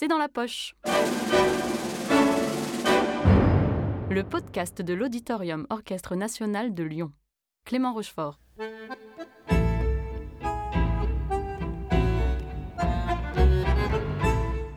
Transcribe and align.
c'est 0.00 0.08
dans 0.08 0.16
la 0.16 0.30
poche. 0.30 0.74
Le 4.08 4.22
podcast 4.22 4.80
de 4.80 4.94
l'Auditorium 4.94 5.66
Orchestre 5.68 6.16
National 6.16 6.72
de 6.72 6.84
Lyon. 6.84 7.12
Clément 7.66 7.92
Rochefort. 7.92 8.40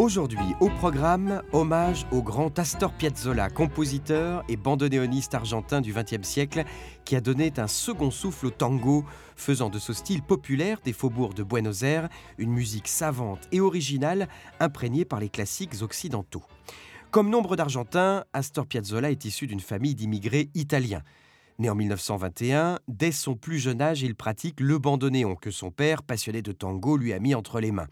Aujourd'hui, 0.03 0.53
au 0.59 0.67
programme, 0.67 1.41
hommage 1.53 2.05
au 2.11 2.21
grand 2.21 2.59
Astor 2.59 2.91
Piazzolla, 2.91 3.49
compositeur 3.49 4.43
et 4.49 4.57
bandoneoniste 4.57 5.33
argentin 5.33 5.79
du 5.79 5.93
XXe 5.93 6.27
siècle, 6.27 6.65
qui 7.05 7.15
a 7.15 7.21
donné 7.21 7.53
un 7.55 7.67
second 7.67 8.11
souffle 8.11 8.47
au 8.47 8.49
tango, 8.49 9.05
faisant 9.37 9.69
de 9.69 9.79
ce 9.79 9.93
style 9.93 10.21
populaire 10.21 10.81
des 10.83 10.91
faubourgs 10.91 11.33
de 11.33 11.43
Buenos 11.43 11.83
Aires 11.83 12.09
une 12.37 12.51
musique 12.51 12.89
savante 12.89 13.47
et 13.53 13.61
originale, 13.61 14.27
imprégnée 14.59 15.05
par 15.05 15.21
les 15.21 15.29
classiques 15.29 15.81
occidentaux. 15.81 16.43
Comme 17.09 17.29
nombre 17.29 17.55
d'Argentins, 17.55 18.25
Astor 18.33 18.67
Piazzolla 18.67 19.09
est 19.09 19.23
issu 19.23 19.47
d'une 19.47 19.61
famille 19.61 19.95
d'immigrés 19.95 20.49
italiens. 20.53 21.03
Né 21.59 21.69
en 21.69 21.75
1921, 21.75 22.79
dès 22.89 23.13
son 23.13 23.35
plus 23.35 23.59
jeune 23.59 23.81
âge, 23.81 24.01
il 24.01 24.15
pratique 24.15 24.59
le 24.59 24.79
bandoneon 24.79 25.35
que 25.35 25.49
son 25.49 25.71
père, 25.71 26.03
passionné 26.03 26.41
de 26.41 26.51
tango, 26.51 26.97
lui 26.97 27.13
a 27.13 27.19
mis 27.19 27.35
entre 27.35 27.61
les 27.61 27.71
mains. 27.71 27.87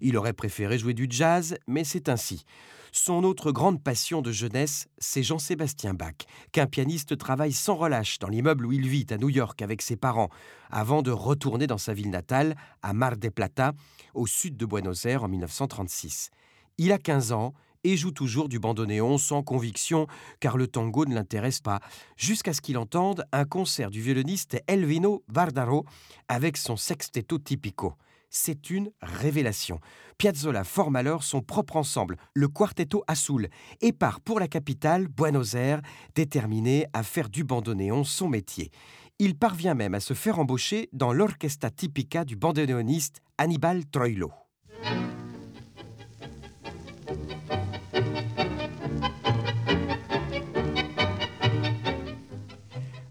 Il 0.00 0.16
aurait 0.16 0.32
préféré 0.32 0.78
jouer 0.78 0.94
du 0.94 1.06
jazz, 1.08 1.56
mais 1.66 1.84
c'est 1.84 2.08
ainsi. 2.08 2.44
Son 2.92 3.22
autre 3.22 3.52
grande 3.52 3.82
passion 3.82 4.20
de 4.20 4.32
jeunesse, 4.32 4.88
c'est 4.98 5.22
Jean-Sébastien 5.22 5.94
Bach, 5.94 6.26
qu'un 6.50 6.66
pianiste 6.66 7.16
travaille 7.16 7.52
sans 7.52 7.76
relâche 7.76 8.18
dans 8.18 8.28
l'immeuble 8.28 8.66
où 8.66 8.72
il 8.72 8.88
vit 8.88 9.06
à 9.10 9.16
New 9.16 9.28
York 9.28 9.62
avec 9.62 9.80
ses 9.80 9.96
parents, 9.96 10.28
avant 10.70 11.02
de 11.02 11.12
retourner 11.12 11.68
dans 11.68 11.78
sa 11.78 11.94
ville 11.94 12.10
natale, 12.10 12.56
à 12.82 12.92
Mar 12.92 13.16
del 13.16 13.30
Plata, 13.30 13.74
au 14.14 14.26
sud 14.26 14.56
de 14.56 14.66
Buenos 14.66 15.04
Aires 15.04 15.22
en 15.22 15.28
1936. 15.28 16.30
Il 16.78 16.90
a 16.90 16.98
15 16.98 17.30
ans 17.32 17.54
et 17.84 17.96
joue 17.96 18.10
toujours 18.10 18.48
du 18.48 18.58
bandoneon 18.58 19.18
sans 19.18 19.42
conviction, 19.42 20.06
car 20.40 20.56
le 20.56 20.66
tango 20.66 21.06
ne 21.06 21.14
l'intéresse 21.14 21.60
pas, 21.60 21.80
jusqu'à 22.16 22.52
ce 22.52 22.60
qu'il 22.60 22.76
entende 22.76 23.24
un 23.32 23.44
concert 23.44 23.90
du 23.90 24.02
violoniste 24.02 24.60
Elvino 24.66 25.22
Bardaro 25.28 25.84
avec 26.28 26.56
son 26.56 26.76
sextetto 26.76 27.38
tipico 27.38 27.94
c'est 28.30 28.70
une 28.70 28.90
révélation. 29.02 29.80
Piazzolla 30.16 30.64
forme 30.64 30.96
alors 30.96 31.24
son 31.24 31.42
propre 31.42 31.76
ensemble, 31.76 32.16
le 32.34 32.48
Quartetto 32.48 33.04
Azul, 33.06 33.48
et 33.80 33.92
part 33.92 34.20
pour 34.20 34.40
la 34.40 34.48
capitale, 34.48 35.08
Buenos 35.08 35.54
Aires, 35.54 35.82
déterminé 36.14 36.86
à 36.92 37.02
faire 37.02 37.28
du 37.28 37.44
bandoneon 37.44 38.04
son 38.04 38.28
métier. 38.28 38.70
Il 39.18 39.36
parvient 39.36 39.74
même 39.74 39.94
à 39.94 40.00
se 40.00 40.14
faire 40.14 40.38
embaucher 40.38 40.88
dans 40.92 41.12
l'orchestra 41.12 41.70
tipica 41.70 42.24
du 42.24 42.36
bandoneoniste 42.36 43.20
Hannibal 43.36 43.84
Troilo. 43.86 44.32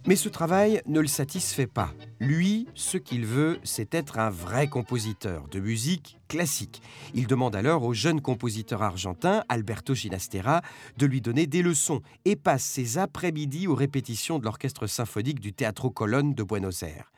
Mais 0.10 0.16
ce 0.16 0.28
travail 0.28 0.82
ne 0.88 1.02
le 1.02 1.08
satisfait 1.08 1.68
pas. 1.68 1.94
Lui, 2.20 2.68
ce 2.74 2.98
qu'il 2.98 3.28
veut, 3.28 3.60
c'est 3.64 3.94
être 3.94 4.18
un 4.18 4.32
vrai 4.32 4.68
compositeur 4.68 5.48
de 5.50 5.60
musique 5.60 6.18
classique. 6.28 6.82
Il 7.14 7.28
demande 7.28 7.56
alors 7.56 7.84
au 7.84 7.94
jeune 7.94 8.20
compositeur 8.20 8.82
argentin, 8.82 9.44
Alberto 9.50 9.94
Ginastera, 9.94 10.64
de 10.98 11.06
lui 11.06 11.22
donner 11.22 11.46
des 11.46 11.62
leçons 11.62 12.02
et 12.26 12.36
passe 12.36 12.64
ses 12.64 12.98
après-midi 12.98 13.68
aux 13.68 13.76
répétitions 13.76 14.40
de 14.40 14.46
l'orchestre 14.46 14.88
symphonique 14.88 15.40
du 15.40 15.54
Teatro 15.54 15.92
Colonne 15.92 16.34
de 16.34 16.42
Buenos 16.42 16.82
Aires. 16.82 17.12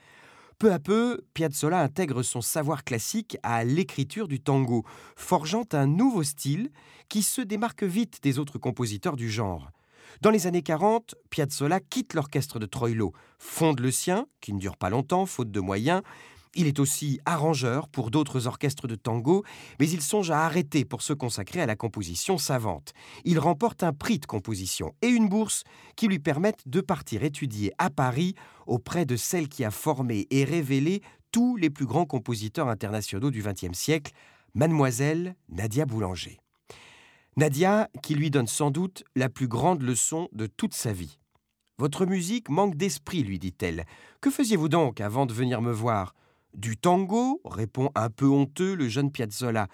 Peu 0.60 0.74
à 0.74 0.80
peu, 0.80 1.22
Piazzolla 1.34 1.80
intègre 1.80 2.24
son 2.24 2.42
savoir 2.42 2.84
classique 2.84 3.38
à 3.42 3.64
l'écriture 3.64 4.28
du 4.28 4.42
tango, 4.42 4.84
forgeant 5.16 5.64
un 5.72 5.88
nouveau 5.88 6.24
style 6.24 6.70
qui 7.08 7.24
se 7.24 7.40
démarque 7.40 7.84
vite 7.84 8.20
des 8.22 8.38
autres 8.38 8.58
compositeurs 8.58 9.16
du 9.16 9.30
genre. 9.30 9.72
Dans 10.22 10.30
les 10.30 10.48
années 10.48 10.62
40, 10.62 11.16
Piazzolla 11.30 11.80
quitte 11.80 12.14
l'orchestre 12.14 12.60
de 12.60 12.66
Troilo, 12.66 13.14
fonde 13.40 13.80
le 13.80 13.92
sien, 13.92 14.28
qui 14.40 14.54
ne 14.54 14.60
dure 14.60 14.78
pas 14.78 14.90
longtemps, 14.90 15.26
faute 15.26 15.52
de 15.52 15.60
moyens. 15.60 16.02
Il 16.54 16.68
est 16.68 16.80
aussi 16.80 17.20
arrangeur 17.26 17.88
pour 17.88 18.12
d'autres 18.12 18.46
orchestres 18.46 18.88
de 18.88 18.96
tango, 18.96 19.46
mais 19.80 19.90
il 19.90 20.02
songe 20.02 20.32
à 20.32 20.46
arrêter 20.46 20.84
pour 20.84 21.02
se 21.02 21.14
consacrer 21.14 21.62
à 21.62 21.66
la 21.66 21.78
composition 21.78 22.38
savante. 22.38 22.94
Il 23.24 23.40
remporte 23.40 23.84
un 23.84 23.94
prix 23.94 24.20
de 24.20 24.26
composition 24.26 24.94
et 25.02 25.08
une 25.08 25.30
bourse 25.30 25.64
qui 25.96 26.08
lui 26.08 26.20
permettent 26.20 26.68
de 26.68 26.82
partir 26.82 27.24
étudier 27.24 27.72
à 27.78 27.90
Paris 27.90 28.36
auprès 28.68 29.06
de 29.06 29.16
celle 29.16 29.48
qui 29.48 29.64
a 29.64 29.72
formé 29.72 30.28
et 30.30 30.44
révélé 30.44 31.02
tous 31.32 31.56
les 31.56 31.70
plus 31.70 31.86
grands 31.86 32.06
compositeurs 32.06 32.68
internationaux 32.68 33.32
du 33.32 33.42
XXe 33.42 33.78
siècle, 33.78 34.12
mademoiselle 34.54 35.36
Nadia 35.48 35.86
Boulanger. 35.86 36.38
Nadia, 37.38 37.90
qui 38.04 38.14
lui 38.14 38.30
donne 38.30 38.48
sans 38.48 38.72
doute 38.72 39.04
la 39.16 39.30
plus 39.30 39.48
grande 39.48 39.82
leçon 39.82 40.28
de 40.34 40.48
toute 40.48 40.74
sa 40.74 40.92
vie. 40.92 41.18
Votre 41.78 42.06
musique 42.06 42.50
manque 42.50 42.76
d'esprit, 42.76 43.24
lui 43.24 43.40
dit-elle. 43.40 43.86
Que 44.20 44.30
faisiez-vous 44.30 44.68
donc 44.68 45.00
avant 45.00 45.26
de 45.26 45.34
venir 45.34 45.62
me 45.62 45.72
voir? 45.72 46.14
Du 46.54 46.76
tango? 46.76 47.42
répond 47.46 47.90
un 47.96 48.10
peu 48.10 48.28
honteux 48.28 48.76
le 48.76 48.90
jeune 48.90 49.12
Piazzolla. 49.12 49.68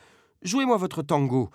Jouez-moi 0.43 0.77
votre 0.77 1.01
tango. 1.01 1.49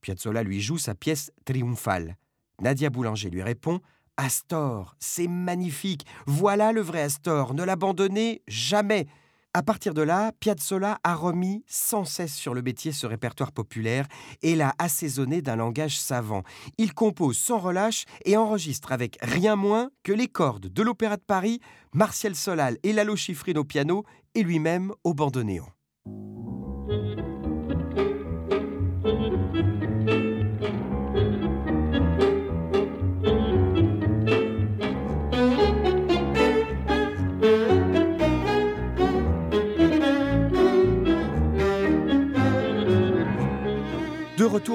Piazzolla 0.00 0.42
lui 0.42 0.62
joue 0.62 0.78
sa 0.78 0.94
pièce 0.94 1.30
triomphale. 1.44 2.16
Nadia 2.60 2.88
Boulanger 2.88 3.28
lui 3.28 3.42
répond 3.42 3.80
Astor, 4.16 4.96
c'est 4.98 5.28
magnifique. 5.28 6.06
Voilà 6.26 6.72
le 6.72 6.80
vrai 6.80 7.02
Astor. 7.02 7.52
Ne 7.52 7.64
l'abandonnez 7.64 8.42
jamais. 8.46 9.08
À 9.56 9.62
partir 9.62 9.94
de 9.94 10.02
là, 10.02 10.32
Piazzolla 10.40 10.98
a 11.04 11.14
remis 11.14 11.62
sans 11.68 12.04
cesse 12.04 12.34
sur 12.34 12.54
le 12.54 12.62
métier 12.62 12.90
ce 12.90 13.06
répertoire 13.06 13.52
populaire 13.52 14.08
et 14.42 14.56
l'a 14.56 14.74
assaisonné 14.80 15.42
d'un 15.42 15.54
langage 15.54 15.96
savant. 15.96 16.42
Il 16.76 16.92
compose 16.92 17.38
sans 17.38 17.60
relâche 17.60 18.04
et 18.24 18.36
enregistre 18.36 18.90
avec 18.90 19.16
rien 19.22 19.54
moins 19.54 19.90
que 20.02 20.12
les 20.12 20.26
cordes 20.26 20.66
de 20.66 20.82
l'Opéra 20.82 21.16
de 21.16 21.22
Paris, 21.22 21.60
Martial 21.92 22.34
Solal 22.34 22.78
et 22.82 22.92
Lalo 22.92 23.14
Schifrin 23.14 23.54
au 23.54 23.62
piano 23.62 24.02
et 24.34 24.42
lui-même 24.42 24.92
au 25.04 25.14
bandoneon. 25.14 25.66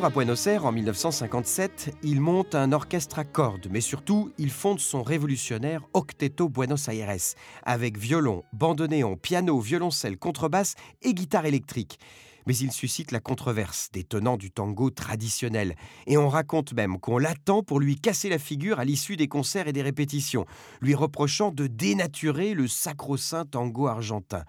À 0.05 0.09
Buenos 0.09 0.47
Aires 0.47 0.65
en 0.65 0.71
1957, 0.71 1.97
il 2.03 2.21
monte 2.21 2.55
un 2.55 2.71
orchestre 2.71 3.19
à 3.19 3.25
cordes, 3.25 3.67
mais 3.69 3.81
surtout, 3.81 4.31
il 4.37 4.49
fonde 4.49 4.79
son 4.79 5.03
révolutionnaire 5.03 5.81
Octeto 5.93 6.47
Buenos 6.47 6.87
Aires, 6.87 7.35
avec 7.63 7.97
violon, 7.97 8.43
bandoneon, 8.53 9.17
piano, 9.17 9.59
violoncelle, 9.59 10.17
contrebasse 10.17 10.75
et 11.01 11.13
guitare 11.13 11.47
électrique. 11.47 11.99
Mais 12.45 12.55
il 12.55 12.71
suscite 12.71 13.11
la 13.11 13.19
controverse 13.19 13.89
des 13.91 14.03
tenants 14.03 14.37
du 14.37 14.51
tango 14.51 14.89
traditionnel, 14.89 15.75
et 16.07 16.17
on 16.17 16.29
raconte 16.29 16.73
même 16.73 16.99
qu'on 16.99 17.17
l'attend 17.17 17.61
pour 17.61 17.79
lui 17.79 17.95
casser 17.95 18.29
la 18.29 18.39
figure 18.39 18.79
à 18.79 18.85
l'issue 18.85 19.17
des 19.17 19.27
concerts 19.27 19.67
et 19.67 19.73
des 19.73 19.81
répétitions, 19.81 20.45
lui 20.81 20.95
reprochant 20.95 21.51
de 21.51 21.67
dénaturer 21.67 22.53
le 22.53 22.67
sacro-saint 22.67 23.45
tango 23.45 23.87
argentin. 23.87 24.43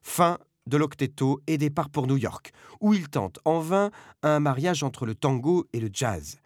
Fin 0.00 0.38
de 0.66 0.76
l'octetto 0.76 1.40
et 1.46 1.58
départ 1.58 1.90
pour 1.90 2.06
New 2.06 2.16
York, 2.16 2.52
où 2.80 2.94
il 2.94 3.08
tente 3.08 3.38
en 3.44 3.60
vain 3.60 3.90
un 4.22 4.40
mariage 4.40 4.82
entre 4.82 5.06
le 5.06 5.14
tango 5.14 5.66
et 5.72 5.80
le 5.80 5.90
jazz. 5.92 6.38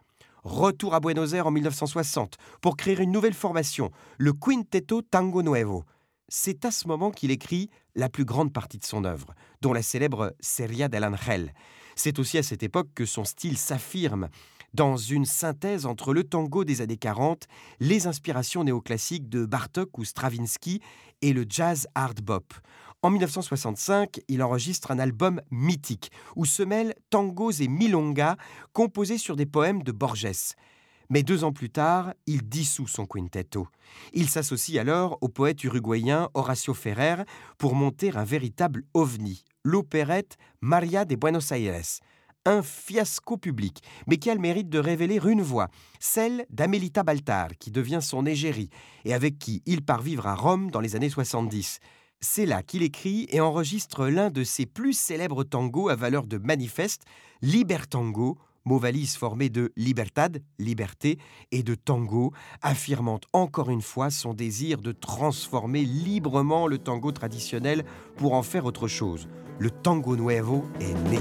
Retour 0.43 0.93
à 0.93 0.99
Buenos 0.99 1.33
Aires 1.33 1.47
en 1.47 1.51
1960 1.51 2.37
pour 2.61 2.77
créer 2.77 2.99
une 3.01 3.11
nouvelle 3.11 3.33
formation, 3.33 3.91
le 4.17 4.33
Quintetto 4.33 5.01
Tango 5.01 5.43
Nuevo. 5.43 5.83
C'est 6.29 6.65
à 6.65 6.71
ce 6.71 6.87
moment 6.87 7.11
qu'il 7.11 7.31
écrit 7.31 7.69
la 7.95 8.09
plus 8.09 8.25
grande 8.25 8.53
partie 8.53 8.77
de 8.77 8.85
son 8.85 9.03
œuvre, 9.03 9.33
dont 9.61 9.73
la 9.73 9.81
célèbre 9.81 10.33
Seria 10.39 10.87
del 10.87 11.05
Angel. 11.05 11.53
C'est 11.95 12.19
aussi 12.19 12.37
à 12.37 12.43
cette 12.43 12.63
époque 12.63 12.89
que 12.93 13.05
son 13.05 13.25
style 13.25 13.57
s'affirme 13.57 14.29
dans 14.73 14.97
une 14.97 15.25
synthèse 15.25 15.85
entre 15.85 16.13
le 16.13 16.23
tango 16.23 16.63
des 16.63 16.81
années 16.81 16.97
40, 16.97 17.47
les 17.79 18.07
inspirations 18.07 18.63
néoclassiques 18.63 19.29
de 19.29 19.45
Bartok 19.45 19.97
ou 19.97 20.05
Stravinsky 20.05 20.81
et 21.21 21.33
le 21.33 21.45
jazz 21.49 21.87
hard 21.95 22.21
bop. 22.21 22.53
En 23.03 23.11
1965, 23.11 24.21
il 24.27 24.41
enregistre 24.41 24.89
un 24.89 24.97
album 24.97 25.39
mythique 25.51 26.11
où 26.35 26.45
se 26.45 26.63
mêlent 26.63 26.95
tangos 27.11 27.51
et 27.51 27.67
milongas 27.67 28.37
composés 28.73 29.19
sur 29.19 29.35
des 29.35 29.45
poèmes 29.45 29.83
de 29.83 29.91
Borges. 29.91 30.55
Mais 31.09 31.21
deux 31.21 31.43
ans 31.43 31.53
plus 31.53 31.69
tard, 31.69 32.13
il 32.25 32.49
dissout 32.49 32.87
son 32.87 33.05
quintetto. 33.05 33.67
Il 34.13 34.29
s'associe 34.29 34.79
alors 34.79 35.19
au 35.21 35.29
poète 35.29 35.63
uruguayen 35.63 36.29
Horacio 36.33 36.73
Ferrer 36.73 37.23
pour 37.59 37.75
monter 37.75 38.15
un 38.15 38.23
véritable 38.23 38.83
ovni, 38.95 39.45
l'opérette 39.63 40.37
Maria 40.61 41.05
de 41.05 41.15
Buenos 41.15 41.51
Aires. 41.51 42.01
Un 42.45 42.63
fiasco 42.63 43.37
public, 43.37 43.83
mais 44.07 44.17
qui 44.17 44.29
a 44.29 44.33
le 44.33 44.41
mérite 44.41 44.69
de 44.69 44.79
révéler 44.79 45.19
une 45.23 45.41
voix, 45.41 45.67
celle 45.99 46.45
d'Amelita 46.49 47.03
Baltar, 47.03 47.49
qui 47.59 47.71
devient 47.71 47.99
son 48.01 48.25
égérie, 48.25 48.69
et 49.05 49.13
avec 49.13 49.37
qui 49.37 49.61
il 49.65 49.83
part 49.83 50.01
vivre 50.01 50.27
à 50.27 50.35
Rome 50.35 50.71
dans 50.71 50.79
les 50.79 50.95
années 50.95 51.09
70. 51.09 51.79
C'est 52.19 52.45
là 52.45 52.63
qu'il 52.63 52.81
écrit 52.81 53.27
et 53.29 53.41
enregistre 53.41 54.07
l'un 54.07 54.29
de 54.29 54.43
ses 54.43 54.65
plus 54.65 54.93
célèbres 54.93 55.43
tangos 55.43 55.89
à 55.89 55.95
valeur 55.95 56.25
de 56.25 56.37
manifeste, 56.37 57.03
Libertango, 57.43 58.37
mot 58.65 58.79
valise 58.79 59.15
formé 59.15 59.49
de 59.49 59.71
libertad, 59.77 60.41
liberté, 60.59 61.19
et 61.51 61.63
de 61.63 61.75
tango, 61.75 62.33
affirmant 62.61 63.19
encore 63.33 63.69
une 63.69 63.81
fois 63.81 64.09
son 64.09 64.33
désir 64.33 64.81
de 64.81 64.91
transformer 64.91 65.85
librement 65.85 66.67
le 66.67 66.77
tango 66.77 67.11
traditionnel 67.11 67.85
pour 68.17 68.33
en 68.33 68.43
faire 68.43 68.65
autre 68.65 68.87
chose. 68.87 69.27
Le 69.59 69.71
tango 69.71 70.15
nuevo 70.15 70.65
est 70.79 70.93
né. 71.09 71.19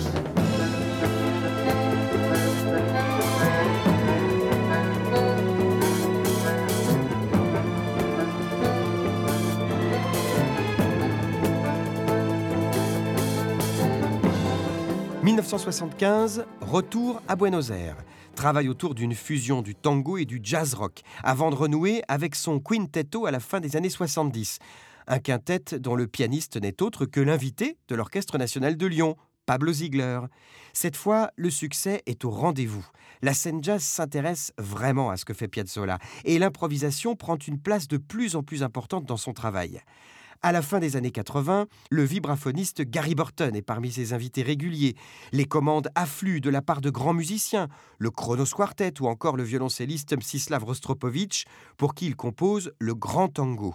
1975, 15.27 16.47
retour 16.61 17.21
à 17.27 17.35
Buenos 17.35 17.71
Aires. 17.71 17.97
Travaille 18.37 18.69
autour 18.69 18.95
d'une 18.95 19.13
fusion 19.13 19.61
du 19.61 19.75
tango 19.75 20.19
et 20.19 20.25
du 20.25 20.39
jazz 20.41 20.75
rock, 20.75 21.01
avant 21.25 21.51
de 21.51 21.57
renouer 21.57 22.03
avec 22.07 22.37
son 22.37 22.61
quintetto 22.61 23.27
à 23.27 23.33
la 23.33 23.41
fin 23.41 23.59
des 23.59 23.75
années 23.75 23.91
70. 23.91 24.61
Un 25.09 25.19
quintet 25.19 25.81
dont 25.81 25.97
le 25.97 26.07
pianiste 26.07 26.63
n'est 26.63 26.81
autre 26.81 27.07
que 27.07 27.19
l'invité 27.19 27.77
de 27.89 27.97
l'Orchestre 27.97 28.39
national 28.39 28.77
de 28.77 28.87
Lyon, 28.87 29.17
Pablo 29.47 29.73
Ziegler. 29.73 30.21
Cette 30.73 30.97
fois, 30.97 31.33
le 31.35 31.51
succès 31.51 32.05
est 32.07 32.25
au 32.25 32.31
rendez-vous. 32.31 32.87
La 33.21 33.35
scène 33.35 33.65
jazz 33.65 33.83
s'intéresse 33.83 34.53
vraiment 34.59 35.11
à 35.11 35.17
ce 35.17 35.25
que 35.25 35.35
fait 35.35 35.49
Piazzolla 35.49 35.99
et 36.25 36.39
l'improvisation 36.39 37.17
prend 37.17 37.37
une 37.37 37.59
place 37.59 37.89
de 37.89 37.97
plus 37.97 38.37
en 38.37 38.45
plus 38.45 38.63
importante 38.63 39.07
dans 39.07 39.17
son 39.17 39.33
travail. 39.33 39.81
À 40.43 40.53
la 40.53 40.63
fin 40.63 40.79
des 40.79 40.97
années 40.97 41.11
80, 41.11 41.67
le 41.91 42.03
vibraphoniste 42.03 42.83
Gary 42.83 43.15
Burton 43.15 43.55
est 43.55 43.63
parmi 43.63 43.91
ses 43.91 44.13
invités 44.13 44.43
réguliers. 44.43 44.97
Les 45.33 45.45
commandes 45.45 45.89
affluent 45.95 46.41
de 46.41 46.51
la 46.51 46.63
part 46.63 46.81
de 46.81 46.91
grands 46.91 47.15
musiciens, 47.15 47.69
le 47.99 48.11
Kronos 48.11 48.55
Quartet 48.55 49.01
ou 49.01 49.07
encore 49.07 49.37
le 49.37 49.43
violoncelliste 49.43 50.17
Mstislav 50.17 50.65
Rostropovich, 50.65 51.47
pour 51.77 51.95
qui 51.95 52.07
il 52.07 52.17
compose 52.17 52.73
le 52.79 52.95
Grand 52.95 53.29
Tango. 53.29 53.75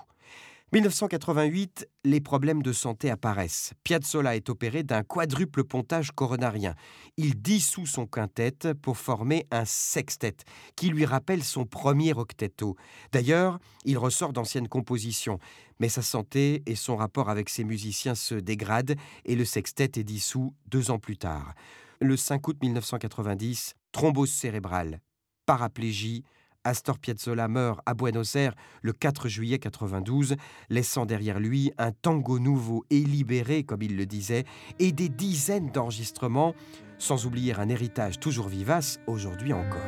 1988, 0.74 1.90
les 2.06 2.22
problèmes 2.22 2.64
de 2.64 2.72
santé 2.72 3.10
apparaissent. 3.10 3.74
Piazzolla 3.84 4.38
est 4.38 4.50
opéré 4.50 4.84
d'un 4.84 5.04
quadruple 5.04 5.66
pontage 5.66 6.12
coronarien. 6.12 6.76
Il 7.18 7.42
dissout 7.42 7.86
son 7.86 8.06
quintet 8.06 8.74
pour 8.82 8.98
former 8.98 9.46
un 9.52 9.66
sextet, 9.66 10.38
qui 10.78 10.88
lui 10.88 11.04
rappelle 11.04 11.44
son 11.44 11.66
premier 11.66 12.14
octetto. 12.14 12.78
D'ailleurs, 13.12 13.60
il 13.84 13.98
ressort 13.98 14.32
d'anciennes 14.32 14.70
compositions, 14.70 15.40
mais 15.82 15.90
sa 15.90 16.02
santé 16.02 16.64
et 16.66 16.76
son 16.76 16.96
rapport 16.96 17.30
avec 17.30 17.50
ses 17.50 17.66
musiciens 17.66 18.16
se 18.16 18.36
dégradent 18.36 18.96
et 19.26 19.36
le 19.36 19.44
sextet 19.44 19.92
est 19.98 20.06
dissous 20.06 20.54
deux 20.68 20.90
ans 20.90 21.00
plus 21.00 21.18
tard. 21.18 21.54
Le 22.00 22.16
5 22.16 22.48
août 22.48 22.58
1990, 22.62 23.74
thrombose 23.92 24.32
cérébrale, 24.32 25.02
paraplégie, 25.46 26.24
Astor 26.64 27.00
Piazzolla 27.00 27.48
meurt 27.48 27.82
à 27.86 27.94
Buenos 27.94 28.36
Aires 28.36 28.56
le 28.82 28.94
4 28.94 29.28
juillet 29.28 29.60
92, 29.60 30.36
laissant 30.70 31.06
derrière 31.06 31.40
lui 31.40 31.72
un 31.78 31.92
tango 31.92 32.40
nouveau 32.40 32.86
et 32.90 33.00
libéré, 33.00 33.64
comme 33.64 33.82
il 33.82 33.98
le 33.98 34.06
disait, 34.06 34.46
et 34.80 34.92
des 34.92 35.10
dizaines 35.10 35.72
d'enregistrements, 35.72 36.54
sans 36.98 37.26
oublier 37.26 37.56
un 37.56 37.70
héritage 37.70 38.20
toujours 38.20 38.48
vivace 38.48 39.00
aujourd'hui 39.08 39.54
encore. 39.54 39.82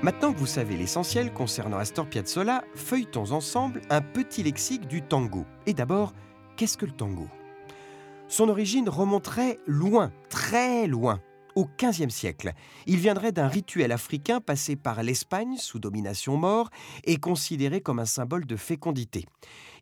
Maintenant 0.00 0.32
que 0.32 0.38
vous 0.38 0.46
savez 0.46 0.76
l'essentiel 0.76 1.34
concernant 1.34 1.76
Astor 1.76 2.06
Piazzolla, 2.06 2.64
feuilletons 2.74 3.32
ensemble 3.32 3.82
un 3.90 4.00
petit 4.00 4.42
lexique 4.42 4.86
du 4.86 5.02
tango. 5.02 5.44
Et 5.66 5.74
d'abord, 5.74 6.14
qu'est-ce 6.56 6.78
que 6.78 6.86
le 6.86 6.92
tango? 6.92 7.28
Son 8.28 8.48
origine 8.48 8.88
remonterait 8.88 9.58
loin, 9.66 10.12
très 10.28 10.86
loin, 10.86 11.20
au 11.54 11.66
XVe 11.78 12.10
siècle. 12.10 12.52
Il 12.86 12.98
viendrait 12.98 13.32
d'un 13.32 13.48
rituel 13.48 13.90
africain 13.90 14.40
passé 14.40 14.76
par 14.76 15.02
l'Espagne 15.02 15.56
sous 15.56 15.78
domination 15.78 16.36
mort 16.36 16.70
et 17.04 17.16
considéré 17.16 17.80
comme 17.80 17.98
un 17.98 18.04
symbole 18.04 18.46
de 18.46 18.56
fécondité. 18.56 19.26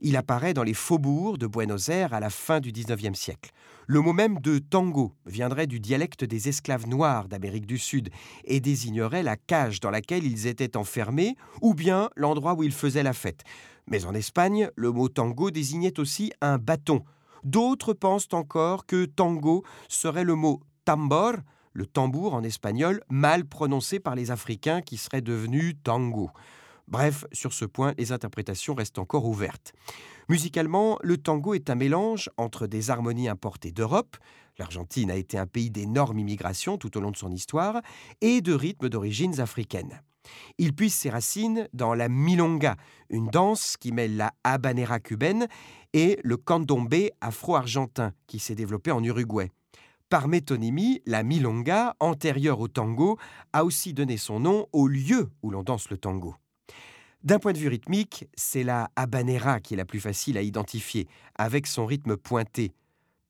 Il 0.01 0.17
apparaît 0.17 0.55
dans 0.55 0.63
les 0.63 0.75
faubourgs 0.75 1.39
de 1.39 1.47
Buenos 1.47 1.89
Aires 1.89 2.15
à 2.15 2.21
la 2.21 2.31
fin 2.31 2.61
du 2.61 2.73
XIXe 2.73 3.19
siècle. 3.19 3.51
Le 3.87 4.01
mot 4.01 4.13
même 4.13 4.41
de 4.41 4.59
tango 4.59 5.13
viendrait 5.27 5.67
du 5.67 5.81
dialecte 5.81 6.25
des 6.25 6.49
esclaves 6.49 6.89
noirs 6.89 7.29
d'Amérique 7.29 7.67
du 7.67 7.79
Sud 7.79 8.11
et 8.45 8.61
désignerait 8.61 9.23
la 9.23 9.37
cage 9.37 9.81
dans 9.81 9.91
laquelle 9.91 10.25
ils 10.25 10.47
étaient 10.47 10.77
enfermés 10.77 11.37
ou 11.61 11.75
bien 11.75 12.11
l'endroit 12.17 12.55
où 12.55 12.63
ils 12.63 12.73
faisaient 12.73 13.03
la 13.03 13.13
fête. 13.13 13.43
Mais 13.89 14.05
en 14.05 14.15
Espagne, 14.15 14.71
le 14.77 14.91
mot 14.91 15.09
tango 15.09 15.51
désignait 15.51 16.01
aussi 16.01 16.33
un 16.41 16.59
bâton, 16.59 17.05
D'autres 17.45 17.93
pensent 17.93 18.33
encore 18.33 18.87
que 18.87 19.05
tango 19.05 19.65
serait 19.89 20.25
le 20.25 20.35
mot 20.35 20.61
tambor, 20.85 21.35
le 21.73 21.87
tambour 21.87 22.35
en 22.35 22.43
espagnol, 22.43 23.03
mal 23.09 23.45
prononcé 23.45 24.01
par 24.01 24.15
les 24.15 24.31
Africains 24.31 24.83
qui 24.83 24.97
serait 24.97 25.21
devenu 25.21 25.75
tango. 25.75 26.31
Bref, 26.89 27.25
sur 27.33 27.53
ce 27.53 27.65
point, 27.65 27.95
les 27.99 28.13
interprétations 28.13 28.75
restent 28.75 28.99
encore 28.99 29.27
ouvertes. 29.27 29.73
Musicalement, 30.29 30.99
le 31.03 31.17
tango 31.17 31.55
est 31.55 31.69
un 31.69 31.75
mélange 31.75 32.31
entre 32.37 32.67
des 32.67 32.91
harmonies 32.91 33.29
importées 33.29 33.73
d'Europe, 33.73 34.17
l'Argentine 34.59 35.11
a 35.11 35.17
été 35.17 35.39
un 35.39 35.47
pays 35.47 35.71
d'énorme 35.71 36.19
immigration 36.19 36.79
tout 36.79 36.97
au 36.97 37.01
long 37.01 37.11
de 37.11 37.17
son 37.17 37.31
histoire, 37.31 37.83
et 38.21 38.41
de 38.41 38.55
rythmes 38.55 38.89
d'origines 38.89 39.41
africaines. 39.41 40.01
Il 40.59 40.75
puise 40.75 40.95
ses 40.95 41.11
racines 41.11 41.69
dans 41.73 41.95
la 41.95 42.09
milonga, 42.09 42.77
une 43.11 43.29
danse 43.29 43.77
qui 43.77 43.93
mêle 43.93 44.17
la 44.17 44.33
habanera 44.43 44.99
cubaine 44.99 45.47
et 45.97 46.21
le 46.23 46.37
candombe 46.37 46.95
afro-argentin 47.23 48.13
qui 48.27 48.39
s'est 48.39 48.55
développé 48.55 48.91
en 48.91 49.03
Uruguay. 49.03 49.51
Par 50.11 50.29
métonymie, 50.29 51.01
la 51.07 51.23
milonga, 51.23 51.97
antérieure 52.01 52.61
au 52.61 52.69
tango, 52.69 53.19
a 53.55 53.65
aussi 53.65 53.95
donné 53.95 54.19
son 54.19 54.39
nom 54.39 54.67
au 54.75 54.89
lieu 54.89 55.31
où 55.43 55.51
l'on 55.51 55.63
danse 55.63 55.89
le 55.89 55.97
tango. 55.97 56.37
D'un 57.25 57.39
point 57.39 57.55
de 57.55 57.59
vue 57.59 57.69
rythmique, 57.69 58.29
c'est 58.37 58.63
la 58.63 58.91
habanera 58.95 59.59
qui 59.61 59.73
est 59.73 59.79
la 59.79 59.87
plus 59.87 59.99
facile 59.99 60.37
à 60.37 60.43
identifier, 60.43 61.09
avec 61.35 61.67
son 61.67 61.87
rythme 61.87 62.19
pointé. 62.19 62.75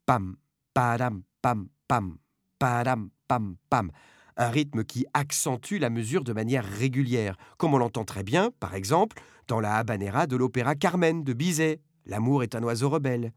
Pam, 0.04 0.34
padam, 0.74 1.22
pam, 1.40 1.68
pam, 1.86 2.16
padam, 2.58 3.10
pam, 3.28 3.54
pam 3.70 3.92
un 4.36 4.50
rythme 4.50 4.84
qui 4.84 5.06
accentue 5.14 5.78
la 5.78 5.90
mesure 5.90 6.24
de 6.24 6.32
manière 6.32 6.64
régulière, 6.64 7.36
comme 7.56 7.74
on 7.74 7.78
l'entend 7.78 8.04
très 8.04 8.22
bien, 8.22 8.50
par 8.60 8.74
exemple, 8.74 9.16
dans 9.48 9.60
la 9.60 9.76
habanera 9.76 10.26
de 10.26 10.36
l'opéra 10.36 10.74
Carmen 10.74 11.24
de 11.24 11.32
Bizet. 11.32 11.80
L'amour 12.06 12.42
est 12.42 12.54
un 12.54 12.62
oiseau 12.62 12.88
rebelle. 12.88 13.32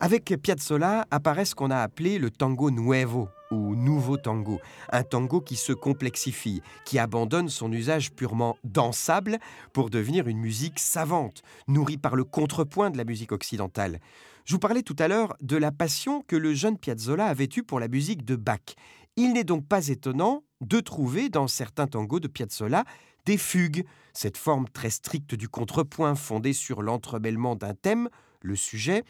Avec 0.00 0.34
Piazzolla 0.42 1.06
apparaît 1.10 1.44
ce 1.44 1.54
qu'on 1.54 1.70
a 1.70 1.78
appelé 1.78 2.18
le 2.18 2.30
tango 2.30 2.70
nuevo 2.70 3.28
ou 3.50 3.74
nouveau 3.74 4.16
tango, 4.16 4.60
un 4.92 5.02
tango 5.02 5.40
qui 5.40 5.56
se 5.56 5.72
complexifie, 5.72 6.60
qui 6.84 6.98
abandonne 6.98 7.48
son 7.48 7.72
usage 7.72 8.12
purement 8.12 8.56
dansable 8.64 9.38
pour 9.72 9.90
devenir 9.90 10.28
une 10.28 10.38
musique 10.38 10.78
savante, 10.78 11.42
nourrie 11.68 11.96
par 11.96 12.16
le 12.16 12.24
contrepoint 12.24 12.90
de 12.90 12.98
la 12.98 13.04
musique 13.04 13.32
occidentale. 13.32 13.98
Je 14.44 14.52
vous 14.52 14.58
parlais 14.58 14.82
tout 14.82 14.96
à 14.98 15.08
l'heure 15.08 15.34
de 15.40 15.56
la 15.56 15.72
passion 15.72 16.22
que 16.22 16.36
le 16.36 16.52
jeune 16.52 16.76
Piazzolla 16.76 17.26
avait 17.26 17.48
eue 17.56 17.62
pour 17.62 17.80
la 17.80 17.88
musique 17.88 18.26
de 18.26 18.36
Bach. 18.36 18.74
Il 19.16 19.32
n'est 19.32 19.44
donc 19.44 19.66
pas 19.66 19.88
étonnant 19.88 20.42
de 20.60 20.80
trouver 20.80 21.28
dans 21.28 21.46
certains 21.46 21.86
tangos 21.86 22.20
de 22.20 22.28
Piazzolla 22.28 22.84
des 23.26 23.38
fugues, 23.38 23.84
cette 24.12 24.36
forme 24.36 24.68
très 24.68 24.90
stricte 24.90 25.34
du 25.34 25.48
contrepoint 25.48 26.14
fondée 26.14 26.52
sur 26.52 26.82
l'entremêlement 26.82 27.56
d'un 27.56 27.74
thème, 27.74 28.08
le 28.40 28.56
sujet, 28.56 29.04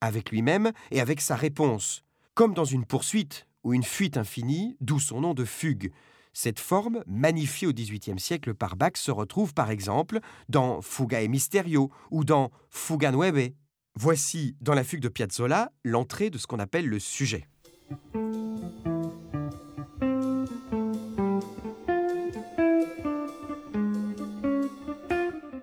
avec 0.00 0.30
lui-même 0.30 0.72
et 0.90 1.00
avec 1.00 1.20
sa 1.20 1.36
réponse, 1.36 2.02
comme 2.34 2.54
dans 2.54 2.64
une 2.64 2.84
poursuite 2.84 3.46
ou 3.64 3.74
une 3.74 3.82
fuite 3.82 4.16
infinie, 4.16 4.76
d'où 4.80 4.98
son 4.98 5.20
nom 5.20 5.34
de 5.34 5.44
fugue. 5.44 5.92
Cette 6.32 6.60
forme, 6.60 7.02
magnifiée 7.06 7.66
au 7.66 7.72
XVIIIe 7.72 8.20
siècle 8.20 8.54
par 8.54 8.76
Bach, 8.76 8.92
se 8.94 9.10
retrouve 9.10 9.52
par 9.52 9.70
exemple 9.70 10.20
dans 10.48 10.80
Fuga 10.80 11.22
e 11.22 11.26
Misterio 11.26 11.90
ou 12.10 12.24
dans 12.24 12.50
Fuga 12.70 13.10
Nueve. 13.10 13.50
Voici, 13.96 14.56
dans 14.60 14.74
la 14.74 14.84
fugue 14.84 15.00
de 15.00 15.08
Piazzolla, 15.08 15.72
l'entrée 15.84 16.30
de 16.30 16.38
ce 16.38 16.46
qu'on 16.46 16.60
appelle 16.60 16.86
le 16.86 17.00
sujet. 17.00 17.48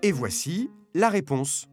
Et 0.08 0.14
voici 0.14 0.72
la 0.94 1.10
réponse. 1.10 1.68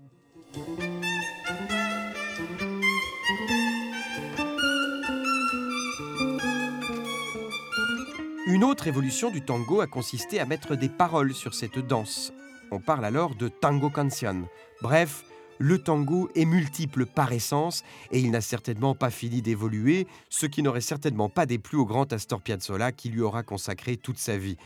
Une 8.48 8.64
autre 8.64 8.88
évolution 8.88 9.30
du 9.30 9.42
tango 9.42 9.80
a 9.82 9.86
consisté 9.86 10.40
à 10.40 10.46
mettre 10.46 10.74
des 10.74 10.88
paroles 10.88 11.32
sur 11.32 11.54
cette 11.54 11.78
danse. 11.78 12.32
On 12.72 12.80
parle 12.80 13.04
alors 13.04 13.36
de 13.36 13.46
tango 13.46 13.88
canción. 13.88 14.48
Bref, 14.82 15.22
le 15.60 15.78
tango 15.78 16.28
est 16.34 16.44
multiple 16.44 17.06
par 17.06 17.32
essence 17.32 17.84
et 18.10 18.18
il 18.18 18.32
n'a 18.32 18.40
certainement 18.40 18.96
pas 18.96 19.10
fini 19.10 19.42
d'évoluer, 19.42 20.08
ce 20.28 20.46
qui 20.46 20.64
n'aurait 20.64 20.80
certainement 20.80 21.28
pas 21.28 21.46
déplu 21.46 21.78
au 21.78 21.86
grand 21.86 22.12
Astor 22.12 22.40
Piazzolla 22.40 22.90
qui 22.90 23.10
lui 23.10 23.20
aura 23.20 23.44
consacré 23.44 23.96
toute 23.96 24.18
sa 24.18 24.36
vie. 24.36 24.56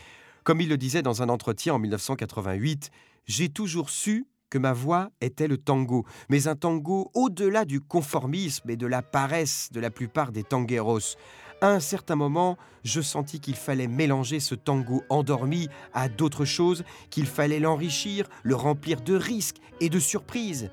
Comme 0.43 0.61
il 0.61 0.69
le 0.69 0.77
disait 0.77 1.03
dans 1.03 1.21
un 1.21 1.29
entretien 1.29 1.75
en 1.75 1.79
1988, 1.79 2.89
J'ai 3.29 3.49
toujours 3.49 3.91
su 3.91 4.25
que 4.49 4.57
ma 4.57 4.73
voix 4.73 5.11
était 5.21 5.47
le 5.47 5.57
tango, 5.57 6.03
mais 6.29 6.47
un 6.47 6.55
tango 6.55 7.11
au-delà 7.13 7.63
du 7.63 7.79
conformisme 7.79 8.71
et 8.71 8.75
de 8.75 8.87
la 8.87 9.03
paresse 9.03 9.69
de 9.71 9.79
la 9.79 9.91
plupart 9.91 10.31
des 10.31 10.43
tangueros. 10.43 11.15
À 11.61 11.67
un 11.69 11.79
certain 11.79 12.15
moment, 12.15 12.57
je 12.83 13.01
sentis 13.01 13.39
qu'il 13.39 13.55
fallait 13.55 13.87
mélanger 13.87 14.39
ce 14.39 14.55
tango 14.55 15.03
endormi 15.09 15.69
à 15.93 16.09
d'autres 16.09 16.43
choses, 16.43 16.83
qu'il 17.11 17.27
fallait 17.27 17.59
l'enrichir, 17.59 18.27
le 18.41 18.55
remplir 18.55 18.99
de 19.01 19.13
risques 19.13 19.57
et 19.79 19.89
de 19.89 19.99
surprises. 19.99 20.71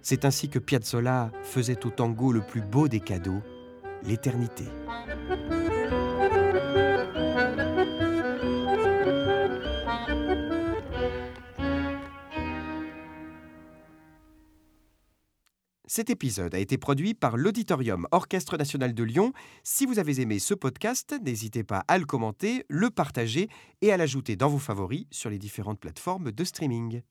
C'est 0.00 0.24
ainsi 0.24 0.48
que 0.48 0.58
Piazzolla 0.58 1.30
faisait 1.44 1.86
au 1.86 1.90
tango 1.90 2.32
le 2.32 2.40
plus 2.40 2.62
beau 2.62 2.88
des 2.88 2.98
cadeaux, 2.98 3.42
l'éternité. 4.02 4.64
Cet 15.94 16.08
épisode 16.08 16.54
a 16.54 16.58
été 16.58 16.78
produit 16.78 17.12
par 17.12 17.36
l'Auditorium 17.36 18.08
Orchestre 18.12 18.56
National 18.56 18.94
de 18.94 19.04
Lyon. 19.04 19.34
Si 19.62 19.84
vous 19.84 19.98
avez 19.98 20.22
aimé 20.22 20.38
ce 20.38 20.54
podcast, 20.54 21.14
n'hésitez 21.22 21.64
pas 21.64 21.84
à 21.86 21.98
le 21.98 22.06
commenter, 22.06 22.64
le 22.70 22.88
partager 22.88 23.50
et 23.82 23.92
à 23.92 23.98
l'ajouter 23.98 24.34
dans 24.34 24.48
vos 24.48 24.58
favoris 24.58 25.04
sur 25.10 25.28
les 25.28 25.38
différentes 25.38 25.80
plateformes 25.80 26.32
de 26.32 26.44
streaming. 26.44 27.02